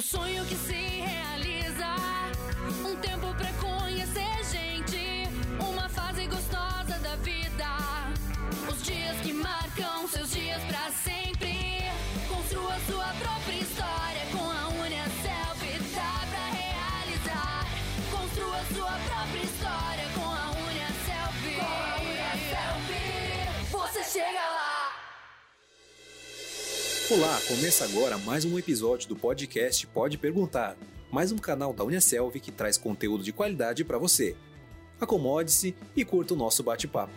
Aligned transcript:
O 0.00 0.02
sonho 0.02 0.46
que 0.46 0.56
se 0.56 0.72
realiza, 0.72 1.94
um 2.88 2.96
tempo 2.96 3.34
pra 3.34 3.52
conhecer 3.52 4.42
gente, 4.50 5.28
uma 5.62 5.90
fase 5.90 6.26
gostosa 6.26 6.98
da 7.02 7.16
vida. 7.16 7.66
Os 8.66 8.82
dias 8.82 9.20
que 9.20 9.34
marcam 9.34 10.08
seus 10.08 10.30
dias 10.30 10.39
Olá, 27.12 27.40
começa 27.48 27.84
agora 27.84 28.16
mais 28.18 28.44
um 28.44 28.56
episódio 28.56 29.08
do 29.08 29.16
podcast 29.16 29.84
Pode 29.88 30.16
Perguntar, 30.16 30.76
mais 31.10 31.32
um 31.32 31.38
canal 31.38 31.72
da 31.72 31.82
Uniaselv 31.82 32.38
que 32.38 32.52
traz 32.52 32.78
conteúdo 32.78 33.24
de 33.24 33.32
qualidade 33.32 33.84
para 33.84 33.98
você. 33.98 34.36
Acomode-se 35.00 35.74
e 35.96 36.04
curta 36.04 36.34
o 36.34 36.36
nosso 36.36 36.62
bate-papo. 36.62 37.12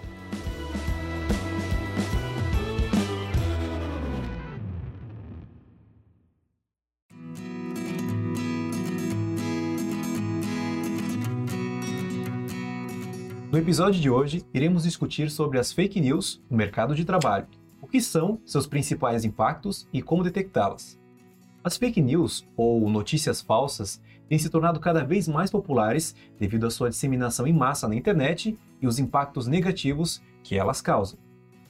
No 13.51 13.59
episódio 13.59 14.01
de 14.01 14.09
hoje, 14.09 14.43
iremos 14.51 14.81
discutir 14.81 15.29
sobre 15.29 15.59
as 15.59 15.71
fake 15.71 16.01
news 16.01 16.41
no 16.49 16.57
mercado 16.57 16.95
de 16.95 17.05
trabalho 17.05 17.47
o 17.83 17.87
que 17.87 17.99
são 17.99 18.39
seus 18.45 18.65
principais 18.65 19.25
impactos 19.25 19.85
e 19.91 20.01
como 20.01 20.23
detectá-las. 20.23 20.97
As 21.61 21.75
fake 21.75 22.01
news, 22.01 22.47
ou 22.55 22.89
notícias 22.89 23.41
falsas, 23.41 24.01
têm 24.29 24.39
se 24.39 24.49
tornado 24.49 24.79
cada 24.79 25.03
vez 25.03 25.27
mais 25.27 25.51
populares 25.51 26.15
devido 26.39 26.65
à 26.65 26.69
sua 26.69 26.89
disseminação 26.89 27.45
em 27.45 27.51
massa 27.51 27.85
na 27.85 27.95
internet 27.95 28.57
e 28.81 28.87
os 28.87 28.99
impactos 28.99 29.47
negativos 29.47 30.21
que 30.45 30.57
elas 30.57 30.79
causam. 30.79 31.19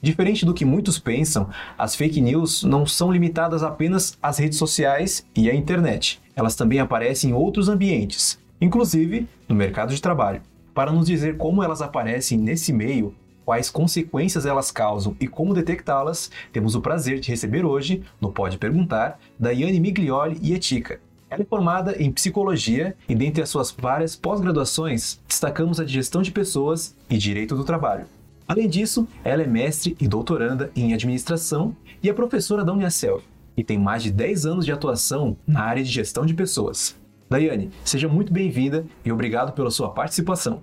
Diferente 0.00 0.46
do 0.46 0.54
que 0.54 0.64
muitos 0.64 1.00
pensam, 1.00 1.48
as 1.76 1.96
fake 1.96 2.20
news 2.20 2.62
não 2.62 2.86
são 2.86 3.10
limitadas 3.10 3.64
apenas 3.64 4.16
às 4.22 4.38
redes 4.38 4.58
sociais 4.58 5.26
e 5.34 5.50
à 5.50 5.54
internet. 5.54 6.22
Elas 6.36 6.54
também 6.54 6.78
aparecem 6.78 7.30
em 7.30 7.34
outros 7.34 7.68
ambientes, 7.68 8.38
inclusive 8.60 9.28
no 9.48 9.54
mercado 9.56 9.92
de 9.92 10.00
trabalho. 10.00 10.42
Para 10.72 10.92
nos 10.92 11.06
dizer 11.06 11.36
como 11.36 11.60
elas 11.60 11.82
aparecem 11.82 12.38
nesse 12.38 12.72
meio, 12.72 13.16
quais 13.44 13.70
consequências 13.70 14.46
elas 14.46 14.70
causam 14.70 15.16
e 15.20 15.26
como 15.26 15.54
detectá-las, 15.54 16.30
temos 16.52 16.74
o 16.74 16.80
prazer 16.80 17.20
de 17.20 17.30
receber 17.30 17.64
hoje, 17.64 18.02
no 18.20 18.32
Pode 18.32 18.58
Perguntar, 18.58 19.18
Daiane 19.38 19.80
Miglioli 19.80 20.38
e 20.42 20.54
Etica. 20.54 21.00
Ela 21.30 21.42
é 21.42 21.46
formada 21.46 22.00
em 22.00 22.12
psicologia 22.12 22.96
e, 23.08 23.14
dentre 23.14 23.42
as 23.42 23.48
suas 23.48 23.70
várias 23.70 24.14
pós-graduações, 24.14 25.20
destacamos 25.26 25.80
a 25.80 25.84
de 25.84 25.92
gestão 25.92 26.22
de 26.22 26.30
pessoas 26.30 26.94
e 27.10 27.18
direito 27.18 27.56
do 27.56 27.64
trabalho. 27.64 28.06
Além 28.46 28.68
disso, 28.68 29.08
ela 29.24 29.42
é 29.42 29.46
mestre 29.46 29.96
e 30.00 30.06
doutoranda 30.06 30.70
em 30.76 30.92
administração 30.92 31.74
e 32.02 32.08
é 32.08 32.12
professora 32.12 32.64
da 32.64 32.72
Uniacel 32.72 33.22
e 33.56 33.64
tem 33.64 33.78
mais 33.78 34.02
de 34.02 34.10
10 34.10 34.46
anos 34.46 34.64
de 34.64 34.72
atuação 34.72 35.36
na 35.46 35.62
área 35.62 35.82
de 35.82 35.90
gestão 35.90 36.26
de 36.26 36.34
pessoas. 36.34 36.96
Daiane, 37.30 37.70
seja 37.84 38.08
muito 38.08 38.32
bem-vinda 38.32 38.84
e 39.04 39.10
obrigado 39.10 39.52
pela 39.52 39.70
sua 39.70 39.90
participação. 39.90 40.62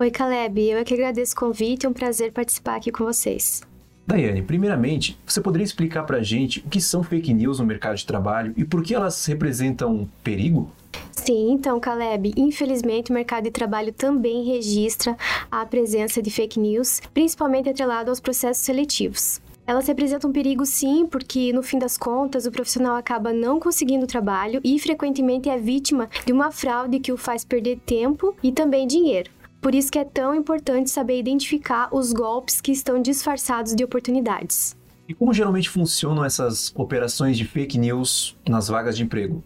Oi, 0.00 0.10
Caleb. 0.10 0.58
Eu 0.62 0.78
é 0.78 0.82
que 0.82 0.94
agradeço 0.94 1.34
o 1.34 1.36
convite. 1.36 1.84
É 1.84 1.88
um 1.88 1.92
prazer 1.92 2.32
participar 2.32 2.76
aqui 2.76 2.90
com 2.90 3.04
vocês. 3.04 3.60
Daiane, 4.06 4.40
primeiramente, 4.40 5.20
você 5.26 5.42
poderia 5.42 5.62
explicar 5.66 6.04
para 6.04 6.16
a 6.16 6.22
gente 6.22 6.60
o 6.60 6.70
que 6.70 6.80
são 6.80 7.02
fake 7.02 7.34
news 7.34 7.58
no 7.60 7.66
mercado 7.66 7.96
de 7.96 8.06
trabalho 8.06 8.54
e 8.56 8.64
por 8.64 8.82
que 8.82 8.94
elas 8.94 9.26
representam 9.26 9.92
um 9.92 10.08
perigo? 10.24 10.70
Sim, 11.12 11.52
então, 11.52 11.78
Caleb, 11.78 12.32
infelizmente 12.34 13.10
o 13.10 13.14
mercado 13.14 13.44
de 13.44 13.50
trabalho 13.50 13.92
também 13.92 14.42
registra 14.42 15.18
a 15.50 15.66
presença 15.66 16.22
de 16.22 16.30
fake 16.30 16.58
news, 16.58 17.02
principalmente 17.12 17.68
atrelado 17.68 18.08
aos 18.08 18.20
processos 18.20 18.64
seletivos. 18.64 19.38
Elas 19.66 19.86
representam 19.86 20.30
um 20.30 20.32
perigo 20.32 20.64
sim, 20.64 21.06
porque 21.06 21.52
no 21.52 21.62
fim 21.62 21.78
das 21.78 21.98
contas 21.98 22.46
o 22.46 22.50
profissional 22.50 22.96
acaba 22.96 23.34
não 23.34 23.60
conseguindo 23.60 24.06
trabalho 24.06 24.62
e 24.64 24.78
frequentemente 24.78 25.50
é 25.50 25.58
vítima 25.58 26.08
de 26.24 26.32
uma 26.32 26.50
fraude 26.50 26.98
que 27.00 27.12
o 27.12 27.18
faz 27.18 27.44
perder 27.44 27.78
tempo 27.84 28.34
e 28.42 28.50
também 28.50 28.86
dinheiro. 28.86 29.30
Por 29.60 29.74
isso 29.74 29.92
que 29.92 29.98
é 29.98 30.04
tão 30.04 30.34
importante 30.34 30.88
saber 30.88 31.18
identificar 31.18 31.88
os 31.92 32.12
golpes 32.12 32.60
que 32.60 32.72
estão 32.72 33.00
disfarçados 33.00 33.74
de 33.74 33.84
oportunidades. 33.84 34.76
E 35.06 35.14
como 35.14 35.34
geralmente 35.34 35.68
funcionam 35.68 36.24
essas 36.24 36.72
operações 36.74 37.36
de 37.36 37.44
fake 37.44 37.76
news 37.76 38.36
nas 38.48 38.68
vagas 38.68 38.96
de 38.96 39.02
emprego? 39.02 39.42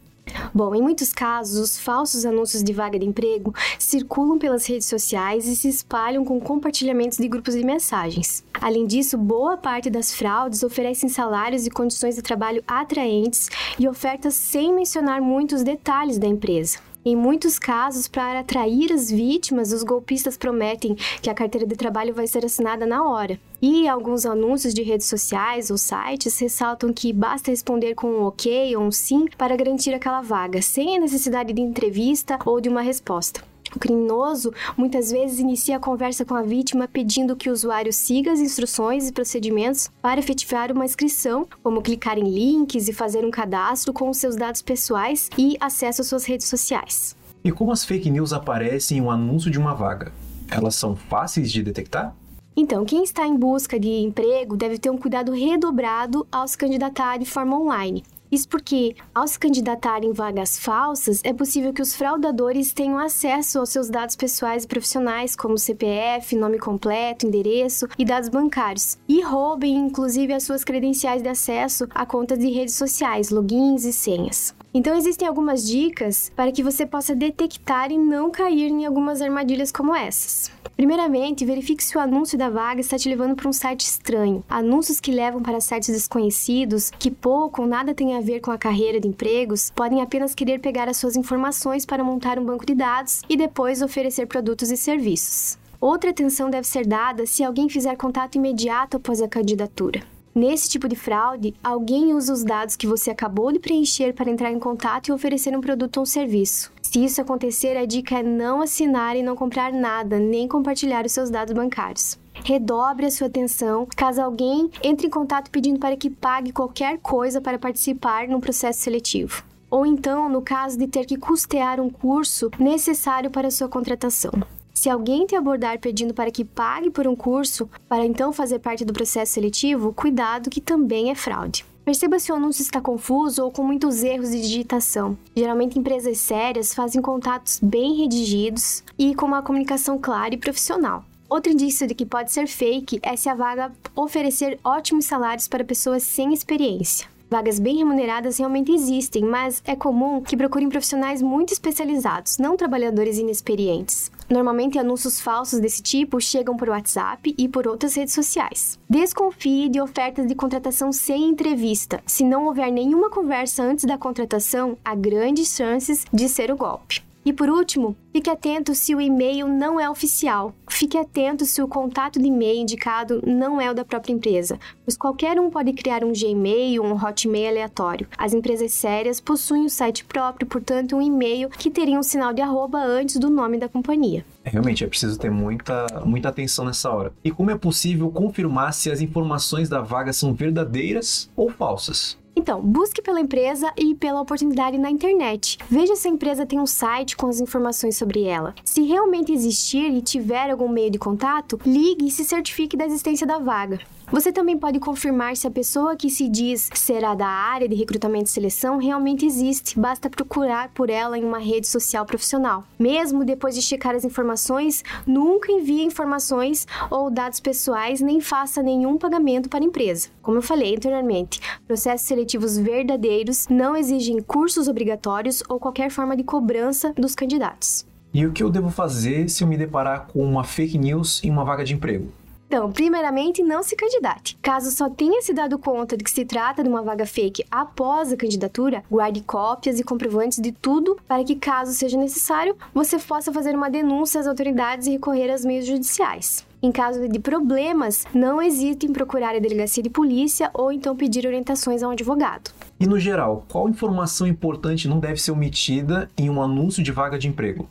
Bom, 0.55 0.75
em 0.75 0.83
muitos 0.83 1.13
casos, 1.13 1.59
os 1.59 1.79
falsos 1.79 2.25
anúncios 2.25 2.63
de 2.63 2.73
vaga 2.73 2.99
de 2.99 3.07
emprego 3.07 3.53
circulam 3.79 4.39
pelas 4.39 4.67
redes 4.67 4.87
sociais 4.87 5.47
e 5.47 5.57
se 5.57 5.69
espalham 5.69 6.25
com 6.25 6.41
compartilhamentos 6.41 7.19
de 7.19 7.29
grupos 7.29 7.55
de 7.55 7.65
mensagens. 7.65 8.45
Além 8.55 8.87
disso, 8.87 9.19
boa 9.19 9.57
parte 9.57 9.91
das 9.91 10.15
fraudes 10.15 10.63
oferecem 10.63 11.09
salários 11.09 11.67
e 11.67 11.71
condições 11.71 12.15
de 12.15 12.23
trabalho 12.23 12.63
atraentes 12.67 13.49
e 13.79 13.89
ofertas 13.89 14.35
sem 14.35 14.73
mencionar 14.73 15.21
muitos 15.21 15.63
detalhes 15.63 16.19
da 16.19 16.27
empresa. 16.27 16.79
Em 17.07 17.15
muitos 17.15 17.59
casos, 17.59 18.09
para 18.09 18.41
atrair 18.41 18.91
as 18.91 19.11
vítimas, 19.11 19.73
os 19.73 19.83
golpistas 19.83 20.39
prometem 20.39 20.97
que 21.21 21.29
a 21.29 21.35
carteira 21.35 21.67
de 21.67 21.77
trabalho 21.77 22.15
vai 22.15 22.27
ser 22.27 22.47
assinada 22.47 22.87
na 22.87 23.07
hora. 23.07 23.39
E 23.61 23.87
alguns 23.87 24.25
anúncios 24.25 24.73
de 24.73 24.83
redes 24.83 25.07
sociais 25.07 25.71
ou 25.71 25.77
sites 25.77 26.39
ressaltam 26.39 26.95
que 26.95 27.13
basta 27.13 27.51
responder 27.51 27.95
com 27.95 28.07
um 28.07 28.23
ok 28.23 28.75
ou 28.77 28.85
um 28.85 28.91
sim 28.91 29.27
para 29.37 29.55
garantir 29.55 29.93
aquela 29.93 30.23
vaga, 30.23 30.63
sem 30.63 30.97
a 30.97 31.01
necessidade 31.01 31.53
de 31.53 31.61
entrevista 31.61 32.39
ou 32.47 32.59
de 32.59 32.71
uma 32.71 32.81
resposta. 32.81 33.54
O 33.75 33.79
criminoso 33.79 34.53
muitas 34.77 35.11
vezes 35.11 35.41
inicia 35.41 35.77
a 35.77 35.81
conversa 35.81 36.25
com 36.25 36.35
a 36.35 36.43
vítima 36.43 36.87
pedindo 36.87 37.35
que 37.35 37.51
o 37.51 37.53
usuário 37.53 37.93
siga 37.93 38.33
as 38.33 38.39
instruções 38.39 39.09
e 39.09 39.13
procedimentos 39.13 39.91
para 40.01 40.21
efetivar 40.21 40.71
uma 40.71 40.85
inscrição, 40.85 41.47
como 41.63 41.83
clicar 41.83 42.19
em 42.19 42.31
links 42.31 42.89
e 42.89 42.93
fazer 42.93 43.25
um 43.25 43.31
cadastro 43.31 43.93
com 43.93 44.09
os 44.09 44.19
seus 44.19 44.37
dados 44.37 44.63
pessoais 44.63 45.29
e 45.37 45.57
acesso 45.61 46.03
às 46.03 46.07
suas 46.07 46.25
redes 46.25 46.47
sociais. 46.47 47.17
E 47.43 47.51
como 47.51 47.73
as 47.73 47.85
fake 47.85 48.11
news 48.11 48.33
aparecem 48.33 48.99
em 48.99 49.01
um 49.01 49.11
anúncio 49.11 49.51
de 49.51 49.59
uma 49.59 49.75
vaga? 49.75 50.13
Elas 50.51 50.77
são 50.77 50.95
fáceis 50.95 51.51
de 51.51 51.63
detectar? 51.63 52.15
Então, 52.57 52.85
quem 52.85 53.03
está 53.03 53.27
em 53.27 53.37
busca 53.37 53.81
de 53.81 53.89
emprego 53.89 54.57
deve 54.57 54.79
ter 54.79 54.89
um 54.89 54.97
cuidado 54.97 55.33
redobrado 55.33 56.25
ao 56.31 56.47
se 56.47 56.57
candidatar 56.57 57.19
de 57.19 57.27
forma 57.27 57.59
online. 57.59 58.05
Isso 58.35 58.49
porque, 58.49 58.97
ao 59.15 59.29
se 59.29 59.39
candidatar 59.39 60.03
em 60.03 60.13
vagas 60.13 60.59
falsas, 60.59 61.21
é 61.23 61.33
possível 61.33 61.73
que 61.73 61.81
os 61.81 61.95
fraudadores 61.95 62.73
tenham 62.73 62.99
acesso 62.99 63.61
aos 63.61 63.69
seus 63.69 63.89
dados 63.89 64.17
pessoais 64.17 64.65
e 64.65 64.67
profissionais, 64.67 65.37
como 65.37 65.57
CPF, 65.57 66.35
nome 66.35 66.59
completo, 66.59 67.29
endereço 67.29 67.87
e 67.97 68.05
dados 68.05 68.29
bancários, 68.29 68.99
e 69.09 69.23
roubem 69.23 69.77
inclusive 69.77 70.33
as 70.33 70.43
suas 70.43 70.65
credenciais 70.65 71.23
de 71.23 71.29
acesso 71.29 71.87
a 71.95 72.05
contas 72.05 72.41
de 72.41 72.51
redes 72.51 72.75
sociais, 72.75 73.31
logins 73.31 73.85
e 73.85 73.93
senhas. 73.93 74.53
Então 74.75 74.97
existem 74.97 75.29
algumas 75.29 75.65
dicas 75.65 76.33
para 76.35 76.51
que 76.51 76.65
você 76.65 76.85
possa 76.85 77.15
detectar 77.15 77.93
e 77.93 77.97
não 77.97 78.33
cair 78.33 78.69
em 78.69 78.85
algumas 78.85 79.23
armadilhas 79.23 79.71
como 79.71 79.95
essas. 79.95 80.51
Primeiramente, 80.77 81.45
verifique 81.45 81.85
se 81.85 81.97
o 81.97 82.01
anúncio 82.01 82.37
da 82.37 82.51
vaga 82.51 82.81
está 82.81 82.99
te 82.99 83.09
levando 83.09 83.37
para 83.37 83.49
um 83.49 83.53
site 83.53 83.83
estranho. 83.83 84.43
Anúncios 84.49 84.99
que 84.99 85.13
levam 85.13 85.41
para 85.41 85.61
sites 85.61 85.95
desconhecidos, 85.95 86.91
que 86.91 87.13
pouco 87.13 87.63
ou 87.63 87.69
nada 87.69 87.95
têm 87.95 88.17
a 88.17 88.21
ver 88.21 88.41
com 88.41 88.51
a 88.51 88.59
carreira 88.59 88.99
de 88.99 89.07
empregos, 89.07 89.71
podem 89.71 90.03
apenas 90.03 90.35
querer 90.35 90.59
pegar 90.61 90.89
as 90.89 90.97
suas 90.97 91.15
informações 91.15 91.87
para 91.87 92.03
montar 92.03 92.41
um 92.41 92.45
banco 92.45 92.67
de 92.67 92.75
dados 92.75 93.23
e 93.29 93.37
depois 93.37 93.83
oferecer 93.83 94.27
produtos 94.27 94.73
e 94.73 94.77
serviços. 94.77 95.57
Outra 95.81 96.11
atenção 96.11 96.51
deve 96.51 96.67
ser 96.67 96.85
dada 96.87 97.25
se 97.25 97.45
alguém 97.45 97.69
fizer 97.69 97.95
contato 97.97 98.35
imediato 98.35 98.97
após 98.97 99.23
a 99.23 99.29
candidatura. 99.29 100.03
Nesse 100.35 100.69
tipo 100.69 100.89
de 100.89 100.97
fraude, 100.97 101.55
alguém 101.63 102.13
usa 102.13 102.33
os 102.33 102.43
dados 102.43 102.75
que 102.75 102.89
você 102.89 103.13
acabou 103.13 103.53
de 103.53 103.61
preencher 103.61 104.13
para 104.13 104.29
entrar 104.29 104.51
em 104.51 104.59
contato 104.59 105.07
e 105.07 105.13
oferecer 105.13 105.57
um 105.57 105.61
produto 105.61 105.99
ou 105.99 106.03
um 106.03 106.07
serviço. 106.07 106.74
Se 106.95 107.05
isso 107.05 107.21
acontecer, 107.21 107.77
a 107.77 107.85
dica 107.85 108.21
é 108.21 108.23
não 108.23 108.63
assinar 108.63 109.17
e 109.17 109.23
não 109.25 109.35
comprar 109.35 109.73
nada, 109.73 110.17
nem 110.17 110.47
compartilhar 110.47 111.05
os 111.05 111.11
seus 111.11 111.29
dados 111.29 111.53
bancários. 111.53 112.17
Redobre 112.45 113.05
a 113.05 113.11
sua 113.11 113.27
atenção 113.27 113.85
caso 113.97 114.23
alguém 114.23 114.71
entre 114.81 115.09
em 115.09 115.11
contato 115.11 115.51
pedindo 115.51 115.81
para 115.81 115.97
que 115.97 116.09
pague 116.09 116.53
qualquer 116.53 116.99
coisa 116.99 117.41
para 117.41 117.59
participar 117.59 118.29
no 118.29 118.41
processo 118.41 118.81
seletivo. 118.83 119.43
Ou 119.69 119.85
então, 119.85 120.29
no 120.29 120.41
caso 120.41 120.79
de 120.79 120.87
ter 120.87 121.05
que 121.05 121.17
custear 121.17 121.81
um 121.81 121.91
curso 121.91 122.49
necessário 122.61 123.29
para 123.29 123.51
sua 123.51 123.69
contratação. 123.69 124.31
Se 124.73 124.89
alguém 124.89 125.27
te 125.27 125.35
abordar 125.35 125.81
pedindo 125.81 126.15
para 126.15 126.31
que 126.31 126.45
pague 126.45 126.91
por 126.91 127.09
um 127.09 127.17
curso 127.17 127.69
para 127.89 128.07
então 128.07 128.33
fazer 128.33 128.61
parte 128.61 128.85
do 128.85 128.93
processo 128.93 129.33
seletivo, 129.33 129.93
cuidado 129.93 130.49
que 130.49 130.61
também 130.61 131.11
é 131.11 131.17
fraude. 131.17 131.67
Perceba 131.85 132.19
se 132.19 132.33
o 132.33 132.37
anúncio 132.37 132.63
está 132.63 132.81
confuso 132.81 133.45
ou 133.45 133.51
com 133.51 133.63
muitos 133.63 134.03
erros 134.03 134.31
de 134.31 134.41
digitação. 134.41 135.19
Geralmente, 135.37 135.79
empresas 135.79 136.17
sérias 136.17 136.73
fazem 136.73 137.03
contatos 137.03 137.61
bem 137.63 137.97
redigidos 137.97 138.83
e 138.99 139.15
com 139.15 139.27
uma 139.27 139.43
comunicação 139.43 139.99
clara 139.99 140.35
e 140.35 140.39
profissional. 140.39 141.05
Outro 141.29 141.53
indício 141.53 141.87
de 141.87 141.95
que 141.95 142.07
pode 142.07 142.33
ser 142.33 142.47
fake 142.47 143.01
é 143.03 143.15
se 143.17 143.29
a 143.29 143.35
vaga 143.35 143.71
oferecer 143.95 144.59
ótimos 144.65 145.05
salários 145.05 145.47
para 145.47 145.63
pessoas 145.63 146.03
sem 146.05 146.33
experiência. 146.33 147.07
Vagas 147.31 147.59
bem 147.59 147.77
remuneradas 147.77 148.39
realmente 148.39 148.73
existem, 148.73 149.25
mas 149.25 149.63
é 149.67 149.75
comum 149.75 150.23
que 150.23 150.37
procurem 150.37 150.69
profissionais 150.69 151.21
muito 151.21 151.53
especializados, 151.53 152.39
não 152.39 152.57
trabalhadores 152.57 153.19
inexperientes. 153.19 154.11
Normalmente, 154.29 154.79
anúncios 154.79 155.21
falsos 155.21 155.61
desse 155.61 155.83
tipo 155.83 156.21
chegam 156.21 156.57
por 156.57 156.69
WhatsApp 156.69 157.35
e 157.37 157.49
por 157.49 157.69
outras 157.69 157.95
redes 157.95 158.15
sociais. 158.15 158.79
Desconfie 158.89 159.69
de 159.69 159.81
ofertas 159.81 160.27
de 160.27 160.35
contratação 160.35 160.93
sem 160.93 161.25
entrevista. 161.29 162.03
Se 162.07 162.25
não 162.25 162.47
houver 162.47 162.73
nenhuma 162.73 163.11
conversa 163.11 163.63
antes 163.63 163.85
da 163.85 163.99
contratação, 163.99 164.79
há 164.85 164.95
grandes 164.95 165.55
chances 165.55 166.05
de 166.13 166.29
ser 166.29 166.51
o 166.51 166.57
golpe. 166.57 167.04
E 167.25 167.33
por 167.33 167.49
último, 167.49 167.97
fique 168.13 168.29
atento 168.29 168.75
se 168.75 168.95
o 168.95 169.01
e-mail 169.01 169.49
não 169.49 169.81
é 169.81 169.89
oficial. 169.89 170.55
Fique 170.69 170.99
atento 170.99 171.47
se 171.47 171.63
o 171.63 171.67
contato 171.67 172.21
de 172.21 172.27
e-mail 172.27 172.61
indicado 172.61 173.23
não 173.27 173.59
é 173.59 173.71
o 173.71 173.75
da 173.75 173.85
própria 173.85 174.13
empresa, 174.13 174.59
pois 174.85 174.95
qualquer 174.95 175.41
um 175.41 175.49
pode 175.49 175.73
criar 175.73 176.05
um 176.05 176.13
Gmail 176.13 176.83
ou 176.83 176.89
um 176.91 177.03
Hotmail 177.03 177.49
aleatório. 177.49 178.07
As 178.19 178.35
empresas 178.35 178.73
sérias 178.73 179.21
possuem 179.21 179.63
um 179.63 179.69
site 179.71 180.05
próprio, 180.05 180.47
portanto, 180.47 180.97
um 180.97 181.01
e-mail 181.01 181.49
que 181.49 181.71
teria 181.71 181.99
um 181.99 182.03
sinal 182.03 182.35
de 182.35 182.43
arroba 182.43 182.79
antes 182.79 183.17
do 183.17 183.31
nome 183.31 183.57
da 183.57 183.71
companhia. 183.71 184.25
É, 184.45 184.51
realmente 184.51 184.85
é 184.85 184.87
preciso 184.87 185.19
ter 185.19 185.31
muita, 185.31 185.87
muita 186.05 186.29
atenção 186.29 186.67
nessa 186.67 186.91
hora. 186.91 187.13
E 187.25 187.31
como 187.31 187.51
é 187.51 187.57
possível 187.57 188.11
confirmar 188.11 188.75
se 188.75 188.91
as 188.91 189.01
informações 189.01 189.71
da 189.71 189.81
vaga 189.81 190.13
são 190.13 190.35
verdadeiras 190.35 191.31
ou 191.35 191.49
falsas? 191.49 192.23
Então, 192.45 192.61
busque 192.61 193.01
pela 193.01 193.23
empresa 193.23 193.73
e 193.75 193.95
pela 193.95 194.21
oportunidade 194.21 194.77
na 194.77 194.91
internet. 194.91 195.57
Veja 195.71 195.97
se 195.97 196.07
a 196.07 196.11
empresa 196.11 196.45
tem 196.45 196.61
um 196.61 196.67
site 196.67 197.17
com 197.17 197.27
as 197.27 197.41
informações 197.41 197.97
sobre 197.97 198.25
ela. 198.25 198.55
Se 198.63 198.83
realmente 198.83 199.33
existir 199.33 199.91
e 199.91 200.03
tiver 200.03 200.51
algum 200.51 200.69
meio 200.69 200.91
de 200.91 200.99
contato, 200.99 201.59
ligue 201.65 202.07
e 202.07 202.11
se 202.11 202.23
certifique 202.23 202.77
da 202.77 202.85
existência 202.85 203.27
da 203.27 203.39
vaga. 203.39 203.81
Você 204.13 204.31
também 204.31 204.57
pode 204.57 204.79
confirmar 204.79 205.37
se 205.37 205.47
a 205.47 205.51
pessoa 205.51 205.97
que 205.97 206.11
se 206.11 206.29
diz 206.29 206.69
será 206.75 207.15
da 207.15 207.27
área 207.27 207.69
de 207.69 207.75
recrutamento 207.75 208.27
e 208.27 208.33
seleção 208.33 208.77
realmente 208.77 209.25
existe. 209.25 209.79
Basta 209.81 210.11
procurar 210.11 210.69
por 210.75 210.91
ela 210.91 211.19
em 211.19 211.25
uma 211.25 211.39
rede 211.39 211.67
social 211.67 212.05
profissional. 212.05 212.65
Mesmo 212.79 213.25
depois 213.25 213.55
de 213.55 213.63
checar 213.63 213.95
as 213.95 214.05
informações, 214.05 214.85
nunca 215.07 215.51
envie 215.51 215.83
informações 215.83 216.67
ou 216.91 217.11
dados 217.11 217.41
pessoais 217.41 218.01
nem 218.01 218.21
faça 218.21 218.63
nenhum 218.63 218.99
pagamento 218.99 219.49
para 219.49 219.61
a 219.61 219.67
empresa. 219.67 220.09
Como 220.23 220.39
eu 220.39 220.43
falei 220.43 220.77
anteriormente, 220.77 221.41
processos 221.67 222.07
seletivos 222.07 222.59
verdadeiros 222.59 223.49
não 223.49 223.75
exigem 223.77 224.21
cursos 224.21 224.69
obrigatórios 224.69 225.43
ou 225.49 225.59
qualquer 225.59 225.91
forma 225.91 226.17
de 226.17 226.23
cobrança 226.23 226.93
dos 226.93 227.15
candidatos. 227.15 227.87
E 228.13 228.25
o 228.25 228.33
que 228.33 228.45
eu 228.45 228.51
devo 228.51 228.71
fazer 228.71 229.29
se 229.29 229.43
eu 229.43 229.49
me 229.49 229.57
deparar 229.57 230.07
com 230.07 230.23
uma 230.23 230.45
fake 230.45 230.79
news 230.79 231.21
em 231.25 231.31
uma 231.31 231.45
vaga 231.45 231.65
de 231.65 231.75
emprego? 231.75 232.13
Então, 232.55 232.71
primeiramente, 232.71 233.43
não 233.43 233.65
se 233.65 233.75
candidate. 233.75 234.39
Caso 234.41 234.71
só 234.71 234.89
tenha 234.89 235.21
se 235.21 235.35
dado 235.35 235.59
conta 235.59 235.97
de 235.97 236.05
que 236.05 236.11
se 236.11 236.25
trata 236.25 236.63
de 236.63 236.69
uma 236.69 236.83
vaga 236.83 237.05
fake 237.05 237.45
após 237.51 238.13
a 238.13 238.17
candidatura, 238.17 238.85
guarde 238.89 239.23
cópias 239.23 239.81
e 239.81 239.83
comprovantes 239.83 240.39
de 240.39 240.53
tudo 240.53 240.97
para 241.09 241.25
que, 241.25 241.35
caso 241.35 241.73
seja 241.73 241.99
necessário, 241.99 242.57
você 242.73 242.97
possa 242.97 243.33
fazer 243.33 243.57
uma 243.57 243.69
denúncia 243.69 244.21
às 244.21 244.29
autoridades 244.29 244.87
e 244.87 244.93
recorrer 244.93 245.33
aos 245.33 245.45
meios 245.45 245.67
judiciais. 245.67 246.47
Em 246.63 246.71
caso 246.71 247.09
de 247.09 247.19
problemas, 247.19 248.05
não 248.15 248.41
hesite 248.41 248.87
em 248.87 248.93
procurar 248.93 249.35
a 249.35 249.41
delegacia 249.41 249.83
de 249.83 249.91
polícia 249.91 250.49
ou 250.55 250.71
então 250.71 250.95
pedir 250.95 251.27
orientações 251.27 251.83
a 251.83 251.89
um 251.89 251.91
advogado. 251.91 252.53
E 252.79 252.87
no 252.87 253.01
geral, 253.01 253.45
qual 253.49 253.69
informação 253.69 254.29
importante 254.29 254.87
não 254.87 255.01
deve 255.01 255.21
ser 255.21 255.33
omitida 255.33 256.09
em 256.17 256.31
um 256.31 256.41
anúncio 256.41 256.85
de 256.85 256.93
vaga 256.93 257.19
de 257.19 257.27
emprego? 257.27 257.69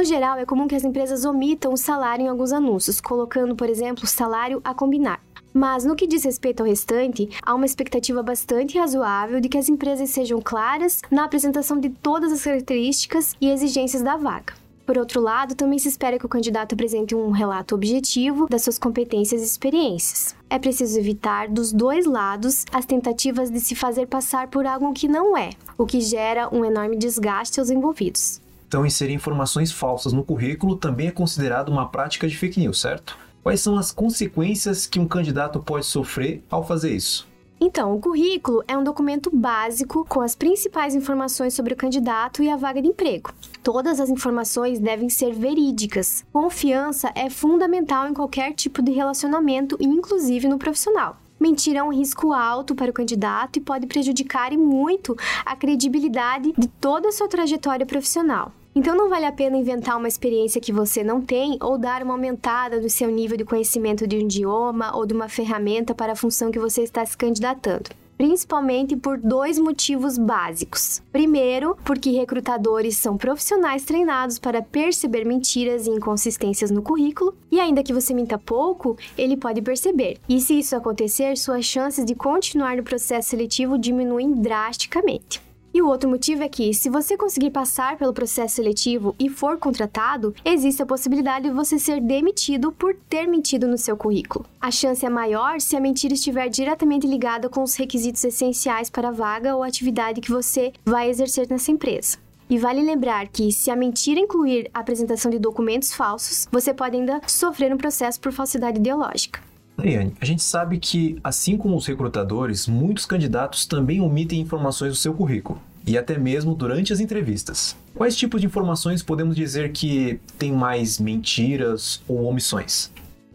No 0.00 0.04
geral, 0.06 0.38
é 0.38 0.46
comum 0.46 0.66
que 0.66 0.74
as 0.74 0.82
empresas 0.82 1.26
omitam 1.26 1.74
o 1.74 1.76
salário 1.76 2.24
em 2.24 2.28
alguns 2.28 2.52
anúncios, 2.52 3.02
colocando, 3.02 3.54
por 3.54 3.68
exemplo, 3.68 4.06
salário 4.06 4.58
a 4.64 4.72
combinar. 4.72 5.20
Mas 5.52 5.84
no 5.84 5.94
que 5.94 6.06
diz 6.06 6.24
respeito 6.24 6.62
ao 6.62 6.66
restante, 6.66 7.28
há 7.42 7.54
uma 7.54 7.66
expectativa 7.66 8.22
bastante 8.22 8.78
razoável 8.78 9.42
de 9.42 9.48
que 9.50 9.58
as 9.58 9.68
empresas 9.68 10.08
sejam 10.08 10.40
claras 10.40 11.02
na 11.10 11.24
apresentação 11.24 11.78
de 11.78 11.90
todas 11.90 12.32
as 12.32 12.42
características 12.42 13.36
e 13.38 13.50
exigências 13.50 14.00
da 14.00 14.16
vaga. 14.16 14.54
Por 14.86 14.96
outro 14.96 15.20
lado, 15.20 15.54
também 15.54 15.78
se 15.78 15.88
espera 15.88 16.18
que 16.18 16.24
o 16.24 16.30
candidato 16.30 16.72
apresente 16.72 17.14
um 17.14 17.30
relato 17.30 17.74
objetivo 17.74 18.48
das 18.48 18.62
suas 18.62 18.78
competências 18.78 19.42
e 19.42 19.44
experiências. 19.44 20.34
É 20.48 20.58
preciso 20.58 20.98
evitar, 20.98 21.46
dos 21.46 21.74
dois 21.74 22.06
lados, 22.06 22.64
as 22.72 22.86
tentativas 22.86 23.50
de 23.50 23.60
se 23.60 23.74
fazer 23.74 24.06
passar 24.06 24.48
por 24.48 24.64
algo 24.64 24.94
que 24.94 25.06
não 25.06 25.36
é, 25.36 25.50
o 25.76 25.84
que 25.84 26.00
gera 26.00 26.48
um 26.50 26.64
enorme 26.64 26.96
desgaste 26.96 27.60
aos 27.60 27.68
envolvidos. 27.68 28.40
Então, 28.70 28.86
inserir 28.86 29.14
informações 29.14 29.72
falsas 29.72 30.12
no 30.12 30.22
currículo 30.22 30.76
também 30.76 31.08
é 31.08 31.10
considerado 31.10 31.70
uma 31.70 31.88
prática 31.88 32.28
de 32.28 32.36
fake 32.36 32.60
news, 32.60 32.80
certo? 32.80 33.18
Quais 33.42 33.60
são 33.60 33.76
as 33.76 33.90
consequências 33.90 34.86
que 34.86 35.00
um 35.00 35.08
candidato 35.08 35.58
pode 35.58 35.86
sofrer 35.86 36.44
ao 36.48 36.64
fazer 36.64 36.94
isso? 36.94 37.26
Então, 37.60 37.92
o 37.92 37.98
currículo 37.98 38.62
é 38.68 38.78
um 38.78 38.84
documento 38.84 39.28
básico 39.34 40.06
com 40.08 40.20
as 40.20 40.36
principais 40.36 40.94
informações 40.94 41.52
sobre 41.52 41.74
o 41.74 41.76
candidato 41.76 42.44
e 42.44 42.48
a 42.48 42.56
vaga 42.56 42.80
de 42.80 42.86
emprego. 42.86 43.32
Todas 43.60 43.98
as 43.98 44.08
informações 44.08 44.78
devem 44.78 45.08
ser 45.08 45.34
verídicas. 45.34 46.24
Confiança 46.32 47.10
é 47.16 47.28
fundamental 47.28 48.06
em 48.06 48.14
qualquer 48.14 48.52
tipo 48.52 48.80
de 48.80 48.92
relacionamento, 48.92 49.76
inclusive 49.80 50.46
no 50.46 50.58
profissional. 50.58 51.16
Mentir 51.40 51.74
é 51.74 51.82
um 51.82 51.92
risco 51.92 52.32
alto 52.32 52.76
para 52.76 52.92
o 52.92 52.94
candidato 52.94 53.56
e 53.56 53.60
pode 53.60 53.88
prejudicar 53.88 54.52
e 54.52 54.56
muito 54.56 55.16
a 55.44 55.56
credibilidade 55.56 56.52
de 56.56 56.68
toda 56.68 57.08
a 57.08 57.12
sua 57.12 57.26
trajetória 57.26 57.84
profissional. 57.84 58.52
Então 58.74 58.96
não 58.96 59.08
vale 59.08 59.26
a 59.26 59.32
pena 59.32 59.56
inventar 59.56 59.96
uma 59.96 60.06
experiência 60.06 60.60
que 60.60 60.72
você 60.72 61.02
não 61.02 61.20
tem 61.20 61.58
ou 61.60 61.76
dar 61.76 62.02
uma 62.02 62.14
aumentada 62.14 62.80
do 62.80 62.88
seu 62.88 63.10
nível 63.10 63.36
de 63.36 63.44
conhecimento 63.44 64.06
de 64.06 64.16
um 64.16 64.20
idioma 64.20 64.96
ou 64.96 65.04
de 65.04 65.12
uma 65.12 65.28
ferramenta 65.28 65.94
para 65.94 66.12
a 66.12 66.16
função 66.16 66.50
que 66.50 66.58
você 66.58 66.82
está 66.82 67.04
se 67.04 67.16
candidatando 67.16 67.90
principalmente 68.20 68.98
por 68.98 69.16
dois 69.16 69.58
motivos 69.58 70.18
básicos. 70.18 71.00
Primeiro, 71.10 71.74
porque 71.82 72.10
recrutadores 72.10 72.98
são 72.98 73.16
profissionais 73.16 73.82
treinados 73.82 74.38
para 74.38 74.60
perceber 74.60 75.24
mentiras 75.24 75.86
e 75.86 75.90
inconsistências 75.90 76.70
no 76.70 76.82
currículo, 76.82 77.34
e 77.50 77.58
ainda 77.58 77.82
que 77.82 77.94
você 77.94 78.12
minta 78.12 78.36
pouco, 78.36 78.94
ele 79.16 79.38
pode 79.38 79.62
perceber. 79.62 80.18
E 80.28 80.38
se 80.38 80.58
isso 80.58 80.76
acontecer, 80.76 81.34
suas 81.38 81.64
chances 81.64 82.04
de 82.04 82.14
continuar 82.14 82.76
no 82.76 82.82
processo 82.82 83.30
seletivo 83.30 83.78
diminuem 83.78 84.32
drasticamente. 84.32 85.40
E 85.72 85.80
o 85.80 85.86
outro 85.86 86.10
motivo 86.10 86.42
é 86.42 86.48
que, 86.48 86.74
se 86.74 86.90
você 86.90 87.16
conseguir 87.16 87.50
passar 87.50 87.96
pelo 87.96 88.12
processo 88.12 88.56
seletivo 88.56 89.14
e 89.18 89.28
for 89.28 89.56
contratado, 89.56 90.34
existe 90.44 90.82
a 90.82 90.86
possibilidade 90.86 91.48
de 91.48 91.54
você 91.54 91.78
ser 91.78 92.00
demitido 92.00 92.72
por 92.72 92.94
ter 93.08 93.26
mentido 93.26 93.68
no 93.68 93.78
seu 93.78 93.96
currículo. 93.96 94.44
A 94.60 94.70
chance 94.70 95.06
é 95.06 95.08
maior 95.08 95.60
se 95.60 95.76
a 95.76 95.80
mentira 95.80 96.14
estiver 96.14 96.48
diretamente 96.48 97.06
ligada 97.06 97.48
com 97.48 97.62
os 97.62 97.76
requisitos 97.76 98.24
essenciais 98.24 98.90
para 98.90 99.08
a 99.08 99.12
vaga 99.12 99.54
ou 99.54 99.62
atividade 99.62 100.20
que 100.20 100.32
você 100.32 100.72
vai 100.84 101.08
exercer 101.08 101.46
nessa 101.48 101.70
empresa. 101.70 102.18
E 102.48 102.58
vale 102.58 102.82
lembrar 102.82 103.28
que, 103.28 103.52
se 103.52 103.70
a 103.70 103.76
mentira 103.76 104.18
incluir 104.18 104.68
a 104.74 104.80
apresentação 104.80 105.30
de 105.30 105.38
documentos 105.38 105.94
falsos, 105.94 106.48
você 106.50 106.74
pode 106.74 106.96
ainda 106.96 107.20
sofrer 107.28 107.72
um 107.72 107.78
processo 107.78 108.20
por 108.20 108.32
falsidade 108.32 108.80
ideológica. 108.80 109.49
Daiane, 109.76 110.14
a 110.20 110.24
gente 110.24 110.42
sabe 110.42 110.78
que, 110.78 111.18
assim 111.24 111.56
como 111.56 111.76
os 111.76 111.86
recrutadores, 111.86 112.66
muitos 112.66 113.06
candidatos 113.06 113.64
também 113.66 114.00
omitem 114.00 114.40
informações 114.40 114.92
do 114.92 114.98
seu 114.98 115.14
currículo, 115.14 115.60
e 115.86 115.96
até 115.96 116.18
mesmo 116.18 116.54
durante 116.54 116.92
as 116.92 117.00
entrevistas. 117.00 117.76
Quais 117.94 118.16
tipos 118.16 118.40
de 118.40 118.46
informações 118.46 119.02
podemos 119.02 119.34
dizer 119.34 119.72
que 119.72 120.20
tem 120.38 120.52
mais 120.52 120.98
mentiras 120.98 122.02
ou 122.06 122.24
omissões? 122.24 122.90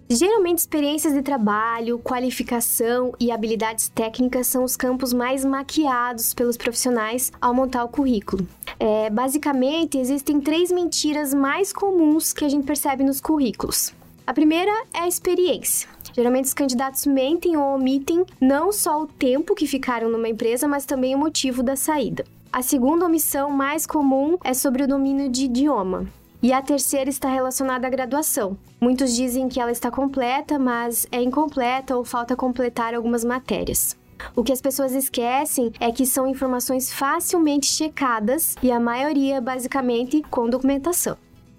Geralmente, 0.08 0.60
experiências 0.60 1.13
de 1.13 1.24
trabalho, 1.24 1.98
qualificação 1.98 3.12
e 3.20 3.32
habilidades 3.32 3.89
técnicas 3.89 4.46
são 4.46 4.63
os 4.63 4.77
campos 4.77 5.12
mais 5.12 5.44
maquiados 5.44 6.32
pelos 6.32 6.56
profissionais 6.56 7.32
ao 7.42 7.56
montar 7.56 7.84
o 7.84 7.89
currículo. 7.89 8.48
É, 8.80 9.10
basicamente, 9.10 9.98
existem 9.98 10.39
três 10.39 10.72
mentiras 10.72 11.34
mais 11.34 11.74
comuns 11.74 12.34
que 12.34 12.46
a 12.46 12.50
gente 12.50 12.68
percebe 12.68 13.04
nos 13.04 13.20
currículos. 13.20 13.94
A 14.27 14.34
primeira 14.34 14.72
é 14.94 15.00
a 15.00 15.08
experiência. 15.08 15.95
Geralmente 16.15 16.45
os 16.45 16.53
candidatos 16.53 17.05
mentem 17.05 17.57
ou 17.57 17.75
omitem 17.75 18.24
não 18.39 18.72
só 18.72 19.01
o 19.01 19.05
tempo 19.05 19.53
que 19.53 19.67
ficaram 19.67 20.10
numa 20.10 20.29
empresa, 20.29 20.65
mas 20.65 20.86
também 20.86 21.13
o 21.13 21.17
motivo 21.17 21.62
da 21.62 21.75
saída. 21.75 22.24
A 22.53 22.62
segunda 22.62 23.05
omissão 23.05 23.50
mais 23.50 23.86
comum 23.86 24.38
é 24.41 24.53
sobre 24.53 24.84
o 24.84 24.88
domínio 24.88 25.29
de 25.29 25.43
idioma. 25.43 26.07
E 26.41 26.53
a 26.53 26.62
terceira 26.62 27.10
está 27.10 27.27
relacionada 27.27 27.86
à 27.86 27.89
graduação. 27.89 28.57
Muitos 28.79 29.13
dizem 29.13 29.50
que 29.50 29.60
ela 29.60 29.74
está 29.74 29.91
completa, 29.91 30.57
mas 30.57 31.05
é 31.12 31.22
incompleta 31.22 31.98
ou 31.98 32.05
falta 32.05 32.34
completar 32.34 32.93
algumas 32.93 33.25
matérias. 33.25 33.98
O 34.34 34.41
que 34.41 34.53
as 34.53 34.62
pessoas 34.62 34.93
esquecem 34.93 35.74
é 35.81 35.91
que 35.91 36.05
são 36.05 36.25
informações 36.25 36.93
facilmente 36.93 37.65
checadas 37.65 38.55
e 38.63 38.72
a 38.72 38.79
maioria 38.79 39.41
basicamente 39.41 40.22
com 40.29 40.50
documentação. 40.50 41.17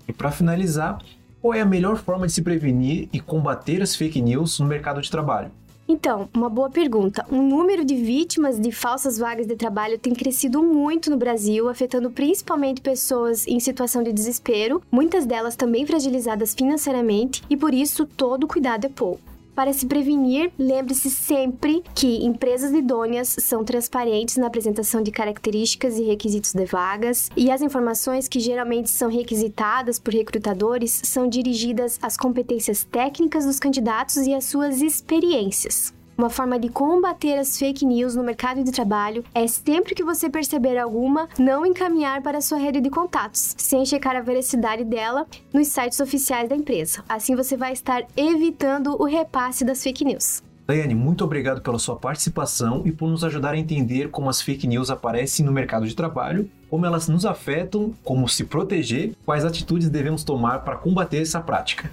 E 0.09 0.15
para 0.15 0.31
finalizar, 0.31 0.99
qual 1.47 1.55
é 1.55 1.61
a 1.61 1.65
melhor 1.65 1.97
forma 1.97 2.27
de 2.27 2.33
se 2.33 2.43
prevenir 2.43 3.09
e 3.13 3.21
combater 3.21 3.81
as 3.81 3.95
fake 3.95 4.21
news 4.21 4.59
no 4.59 4.67
mercado 4.67 5.01
de 5.01 5.09
trabalho? 5.09 5.53
Então, 5.89 6.29
uma 6.35 6.51
boa 6.51 6.69
pergunta. 6.69 7.25
O 7.31 7.37
número 7.37 7.85
de 7.85 7.95
vítimas 7.95 8.59
de 8.59 8.73
falsas 8.73 9.17
vagas 9.17 9.47
de 9.47 9.55
trabalho 9.55 9.97
tem 9.97 10.13
crescido 10.13 10.61
muito 10.61 11.09
no 11.09 11.17
Brasil, 11.17 11.69
afetando 11.69 12.11
principalmente 12.11 12.81
pessoas 12.81 13.47
em 13.47 13.61
situação 13.61 14.03
de 14.03 14.13
desespero, 14.13 14.83
muitas 14.91 15.25
delas 15.25 15.55
também 15.55 15.87
fragilizadas 15.87 16.53
financeiramente, 16.53 17.45
e 17.49 17.57
por 17.57 17.73
isso 17.73 18.05
todo 18.05 18.49
cuidado 18.49 18.85
é 18.85 18.89
pouco. 18.89 19.36
Para 19.57 19.73
se 19.73 19.87
prevenir, 19.87 20.53
lembre-se 20.59 21.09
sempre 21.09 21.83
que 21.95 22.23
empresas 22.27 22.75
idôneas 22.75 23.37
são 23.41 23.65
transparentes 23.65 24.37
na 24.37 24.49
apresentação 24.49 25.03
de 25.03 25.11
características 25.11 25.99
e 25.99 26.03
requisitos 26.03 26.53
de 26.53 26.67
vagas, 26.67 27.31
e 27.35 27.51
as 27.51 27.63
informações 27.63 28.29
que 28.29 28.39
geralmente 28.39 28.91
são 28.91 29.09
requisitadas 29.09 29.99
por 29.99 30.13
recrutadores 30.13 31.01
são 31.03 31.27
dirigidas 31.27 31.99
às 32.03 32.19
competências 32.19 32.85
técnicas 32.85 33.47
dos 33.47 33.59
candidatos 33.59 34.19
e 34.27 34.35
às 34.35 34.45
suas 34.45 34.83
experiências. 34.83 35.96
Uma 36.19 36.31
forma 36.31 36.59
de 36.59 36.71
combater 36.71 37.37
as 37.37 37.59
fake 37.59 37.85
news 37.85 38.17
no 38.17 38.25
mercado 38.25 38.65
de 38.65 38.73
trabalho 38.73 39.23
é 39.35 39.47
sempre 39.47 39.95
que 39.95 40.03
você 40.03 40.31
perceber 40.31 40.79
alguma, 40.79 41.29
não 41.39 41.67
encaminhar 41.67 42.23
para 42.23 42.41
sua 42.41 42.57
rede 42.57 42.81
de 42.81 42.89
contatos, 42.89 43.55
sem 43.59 43.85
checar 43.85 44.17
a 44.17 44.23
veracidade 44.23 44.83
dela 44.83 45.27
nos 45.53 45.69
sites 45.69 46.01
oficiais 46.01 46.49
da 46.49 46.57
empresa. 46.57 47.05
Assim 47.07 47.37
você 47.37 47.55
vai 47.55 47.75
estar 47.75 48.03
evitando 48.17 48.97
o 48.99 49.05
repasse 49.05 49.63
das 49.63 49.83
fake 49.83 50.07
news. 50.07 50.43
Daiane, 50.67 50.95
muito 50.95 51.23
obrigado 51.23 51.61
pela 51.61 51.79
sua 51.79 51.97
participação 51.97 52.81
e 52.87 52.93
por 52.93 53.11
nos 53.11 53.23
ajudar 53.23 53.53
a 53.53 53.59
entender 53.59 54.09
como 54.11 54.31
as 54.31 54.41
fake 54.41 54.67
news 54.67 54.91
aparecem 54.91 55.45
no 55.45 55.53
mercado 55.53 55.87
de 55.87 55.95
trabalho, 55.95 56.51
como 56.71 56.87
elas 56.87 57.09
nos 57.09 57.27
afetam, 57.27 57.93
como 58.03 58.27
se 58.27 58.45
proteger, 58.45 59.15
quais 59.27 59.45
atitudes 59.45 59.91
devemos 59.91 60.25
tomar 60.25 60.61
para 60.61 60.77
combater 60.77 61.21
essa 61.21 61.41
prática. 61.41 61.91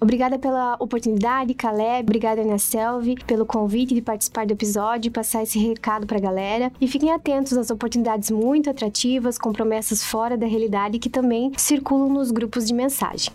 Obrigada 0.00 0.38
pela 0.38 0.76
oportunidade, 0.78 1.54
Caleb. 1.54 2.02
Obrigada, 2.02 2.42
Ana 2.42 2.58
Selvi, 2.58 3.16
pelo 3.26 3.46
convite 3.46 3.94
de 3.94 4.02
participar 4.02 4.46
do 4.46 4.52
episódio 4.52 5.08
e 5.08 5.12
passar 5.12 5.42
esse 5.42 5.58
recado 5.58 6.06
para 6.06 6.18
a 6.18 6.20
galera. 6.20 6.72
E 6.80 6.86
fiquem 6.86 7.12
atentos 7.12 7.56
às 7.56 7.70
oportunidades 7.70 8.30
muito 8.30 8.68
atrativas, 8.68 9.38
com 9.38 9.52
promessas 9.52 10.04
fora 10.04 10.36
da 10.36 10.46
realidade 10.46 10.98
que 10.98 11.08
também 11.08 11.52
circulam 11.56 12.08
nos 12.08 12.30
grupos 12.30 12.66
de 12.66 12.74
mensagem. 12.74 13.32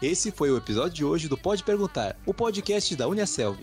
Esse 0.00 0.30
foi 0.30 0.48
o 0.48 0.56
episódio 0.56 0.92
de 0.92 1.04
hoje 1.04 1.26
do 1.26 1.36
Pode 1.36 1.64
Perguntar, 1.64 2.16
o 2.24 2.32
podcast 2.32 2.94
da 2.94 3.08
Uniaselv. 3.08 3.58